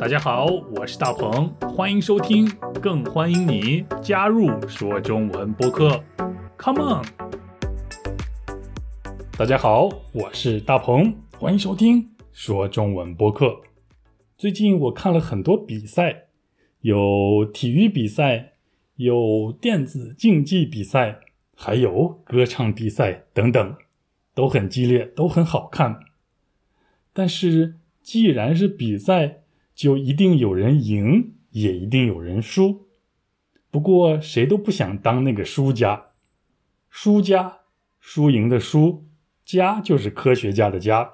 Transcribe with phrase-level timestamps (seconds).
[0.00, 0.46] 大家好，
[0.76, 2.48] 我是大鹏，欢迎收听，
[2.80, 6.00] 更欢迎你加入说中文播客。
[6.56, 7.04] Come on！
[9.36, 13.60] 大家好，我是大鹏，欢迎收听说中文播客。
[14.36, 16.28] 最近我看了很多比赛，
[16.82, 18.52] 有体育比赛，
[18.94, 21.18] 有电子竞技比赛，
[21.56, 23.74] 还有歌唱比赛等等，
[24.32, 25.98] 都很激烈，都很好看。
[27.12, 29.42] 但是，既然是比赛，
[29.78, 32.88] 就一定有人赢，也一定有人输。
[33.70, 36.06] 不过，谁都不想当那个输家。
[36.90, 37.58] 输家，
[38.00, 39.06] 输赢的输，
[39.44, 41.12] 家就是科学家的家。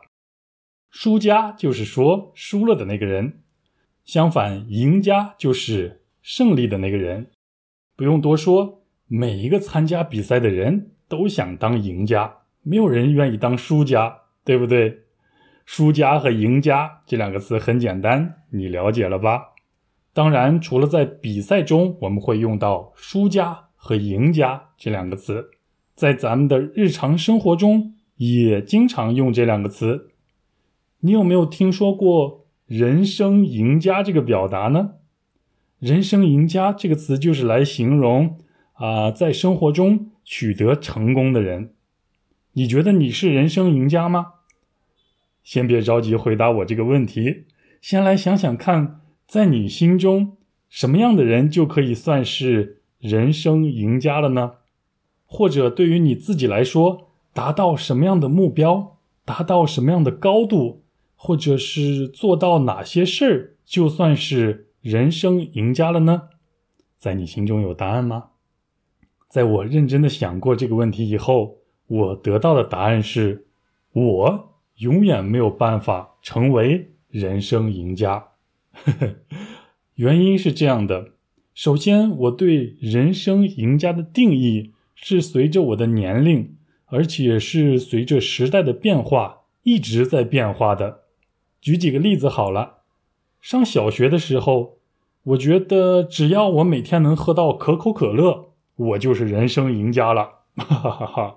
[0.90, 3.42] 输家就是说输了的那个人。
[4.06, 7.30] 相反，赢家就是胜利的那个人。
[7.94, 15.03] 不用多说，每一个参加比赛的人都想当赢家，没有人愿意当输家，对不对？
[15.64, 19.54] 输家和赢家这两个词很简单，你了解了吧？
[20.12, 25.50] 当然，除了在比赛中我们会用到“输家”和“赢家”这两个词，
[25.94, 30.10] 在咱们的日常生活中也经常用这两个词。
[31.00, 34.92] 你有没有听说过“人生赢家”这个表达呢
[35.80, 38.38] ？“人生赢家”这个词就是来形容
[38.74, 41.74] 啊，在生活中取得成功的人。
[42.52, 44.26] 你觉得你是人生赢家吗？
[45.44, 47.44] 先别着急回答我这个问题，
[47.80, 50.38] 先来想想看，在你心中，
[50.70, 54.54] 什么样的人就可以算是人生赢家了呢？
[55.26, 60.82] 或者对于你自己来说，达到什么样的目标，达到什么样的高度，
[61.14, 66.30] 或者是做到哪些事儿，就算是人生赢家了呢？
[66.96, 68.30] 在你心中有答案吗？
[69.28, 73.46] 在我认真的想过这个问题以后，我得到的答案是，
[73.92, 74.53] 我。
[74.78, 78.30] 永远没有办法成为人生赢家，
[79.94, 81.12] 原因是这样的：
[81.54, 91.02] 首先，我对人生赢家的定义是随着我的年龄，而且是随着时代的变化一直在变化的。
[91.60, 92.78] 举几个例子好了，
[93.40, 94.78] 上小学的时候，
[95.22, 100.40] 我觉得只要我每天能喝到可口可乐，我就是人生赢家了。
[100.56, 101.36] 哈哈哈哈！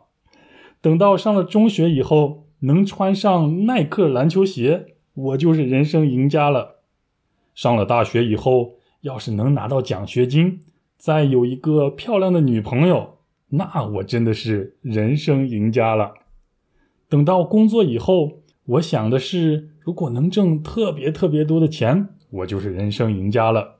[0.81, 2.46] 等到上了中学以后。
[2.61, 6.77] 能穿上耐克篮球鞋，我就是人生赢家了。
[7.53, 10.59] 上了大学以后，要是能拿到奖学金，
[10.97, 13.17] 再有一个漂亮的女朋友，
[13.49, 16.13] 那我真的是人生赢家了。
[17.07, 23.75] 等到工作以后，我想的是，如果能挣特别特别多的钱，我就是人生赢家了。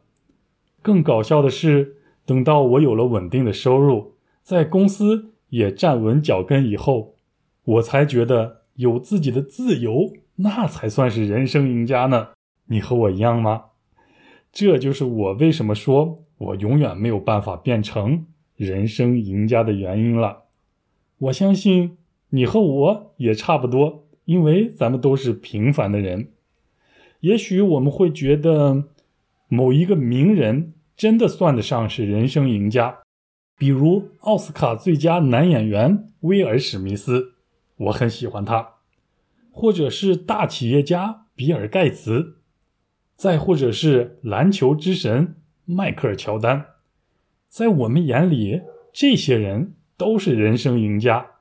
[0.84, 4.14] 更搞笑的是，等到我有了稳定的收入，
[4.44, 7.16] 在公司也站稳脚跟以后，
[7.64, 8.57] 我才觉得。
[8.78, 12.30] 有自己的自由，那才算是人生赢家呢。
[12.68, 13.66] 你和我一样吗？
[14.52, 20.44] 这就是我为什么说我永远没有办法变成人生赢家的原因了。
[21.18, 21.98] 我相信
[22.30, 26.30] 你和我也差不多，因为咱们都是平凡的人。
[27.22, 28.84] 也许我们会觉得
[29.48, 33.00] 某一个名人真的算得上是人生赢家，
[33.58, 37.37] 比如奥斯卡最佳男演员威尔·史密斯。
[37.78, 38.76] 我很喜欢他，
[39.52, 42.38] 或者是大企业家比尔盖茨，
[43.16, 46.66] 再或者是篮球之神迈克尔乔丹，
[47.48, 48.62] 在我们眼里，
[48.92, 51.32] 这些人都是人生赢家，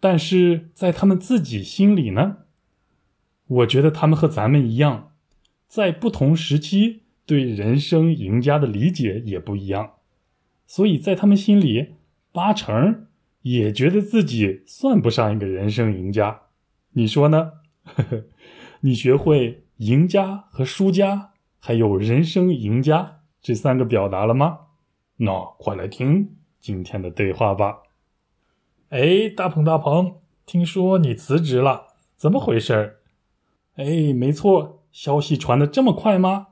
[0.00, 2.38] 但是在他们自己心里呢？
[3.46, 5.12] 我觉得他们和咱们一样，
[5.68, 9.94] 在不同时期对人生赢家的理解也不一样，
[10.66, 11.94] 所以在他们心里，
[12.32, 13.06] 八成。
[13.42, 16.42] 也觉得自己算不上一个人生赢家，
[16.92, 17.52] 你说呢？
[17.84, 18.24] 呵 呵
[18.80, 24.60] 你学会赢家和输家，还有人生赢家这三个表达了吗？
[25.16, 27.82] 那快来听今天的对话吧。
[28.90, 32.98] 哎，大鹏大鹏，听说你辞职了，怎么回事？
[33.76, 36.48] 哎，没错，消息传的这么快吗？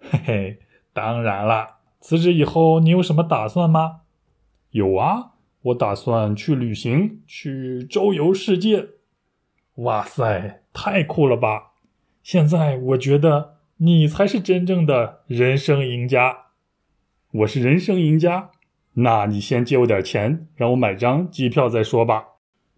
[0.00, 0.58] 嘿嘿，
[0.92, 4.00] 当然了，辞职以后你有什么打算吗？
[4.70, 5.32] 有啊。
[5.66, 8.90] 我打算去旅行，去周游世界。
[9.76, 11.72] 哇塞，太酷了吧！
[12.22, 16.46] 现在我觉得你才是真正的人生赢家。
[17.32, 18.52] 我是人生赢家，
[18.94, 22.26] 那你先借我点钱，让我买张机票再说吧。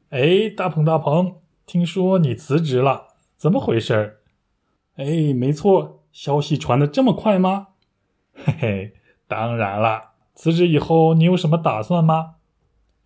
[0.08, 1.37] 哎，大鹏大鹏，
[1.67, 4.20] 听说你辞职了，怎么回事？
[4.96, 7.69] 哎，没错，消息传的这么快吗？
[8.32, 8.93] 嘿嘿，
[9.26, 12.37] 当然了，辞职以后你有什么打算吗？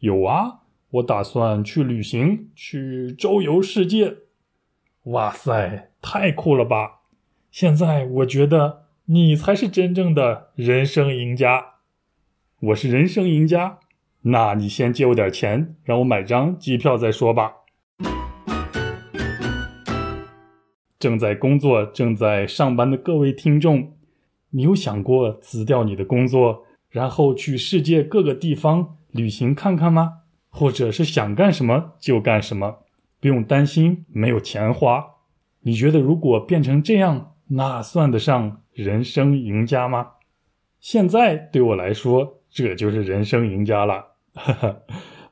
[0.02, 4.16] 有啊，我打算去旅行，去周游世界。
[5.04, 7.02] 哇塞，太酷了吧！
[7.52, 11.74] 现在我觉得你才是真正的人生赢家。
[12.58, 13.78] 我是人生赢家，
[14.22, 17.52] 那你先借我点钱，让我买张机票再说吧。
[20.98, 23.92] 正在工作、正在上班的各位听众，
[24.50, 30.22] 你有想过辞掉你的工作，然后去世界各个地方旅行看看吗？
[30.50, 32.78] 或者是想干什么就干什么，
[33.20, 35.04] 不用担心没有钱花？
[35.60, 40.14] 你觉得如果变成这样，那算得上人生赢家吗？
[40.80, 44.16] 现在对我来说，这就是人生赢家了。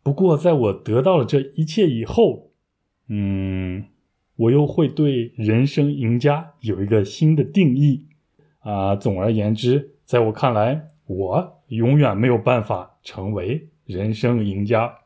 [0.02, 2.50] 不过，在我得到了这一切以后，
[3.08, 3.86] 嗯。
[4.36, 8.06] 我又会对人生赢家有一个新的定义
[8.60, 8.96] 啊！
[8.96, 14.96] 总而言之，在我看来，我永远没有办法成为人生赢家，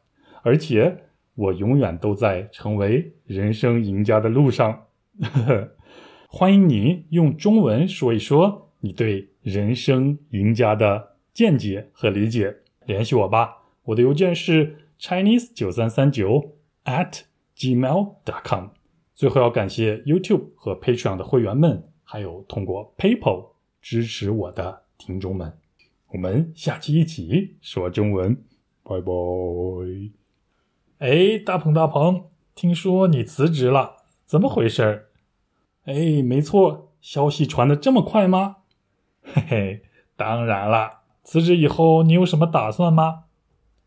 [0.42, 1.04] 而且
[1.34, 4.84] 我永远都在成为人生赢家的路上。
[6.28, 12.54] 欢迎你用中文说一说你对人生赢家的见解和理解，
[12.84, 13.62] 联系我吧。
[13.84, 17.22] 我的邮件是 chinese 九三三九 at
[17.56, 18.66] gmail dot com。
[19.14, 25.63] 最后要感谢 YouTube 和 Patreon 的会员们，还有通过 PayPal 支持我的听众们。
[26.14, 28.36] 我们下期一起说中文，
[28.84, 29.12] 拜拜。
[30.98, 35.06] 哎，大鹏大鹏，听说你辞职了，怎么回事？
[35.86, 38.58] 哎，没错，消息传的这么快吗？
[39.24, 39.82] 嘿嘿，
[40.14, 41.00] 当然了。
[41.24, 43.24] 辞职以后你有什么打算吗？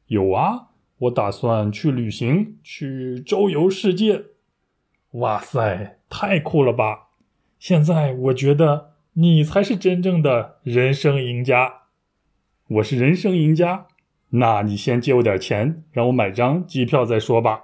[0.08, 4.26] 有啊，我打算去旅行，去周游世界。
[5.12, 7.08] 哇塞，太酷了吧！
[7.58, 11.84] 现在我觉得你才是真正的人生赢家。
[12.70, 13.88] 我是人生赢家，
[14.32, 17.62] 那你先借我点钱，让我买张机票再说吧。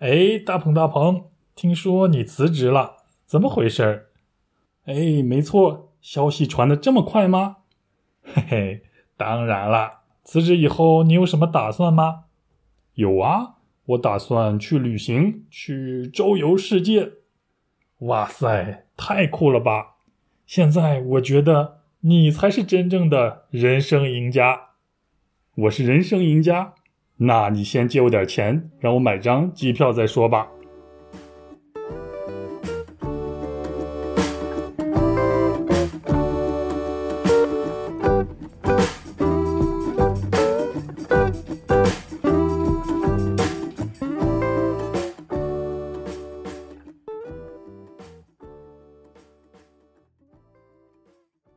[0.00, 4.08] 哎，大鹏大鹏，听说你辞职了，怎么回事？
[4.86, 7.58] 哎，没错，消息传的这么快吗？
[8.24, 8.82] 嘿嘿，
[9.16, 10.00] 当然了。
[10.24, 12.24] 辞职以后你有什么打算吗？
[12.94, 13.58] 有啊。
[13.84, 17.12] 我打算去旅行，去周游世界。
[17.98, 19.96] 哇塞，太酷了吧！
[20.46, 24.70] 现在我觉得你才是真正的人生赢家。
[25.54, 26.74] 我是人生赢家，
[27.18, 30.48] 那你先借我点钱，让我买张机票再说吧。